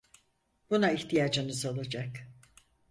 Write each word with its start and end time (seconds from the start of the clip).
Buna 0.69 0.91
ihtiyacınız 0.93 1.65
olacak. 1.65 2.27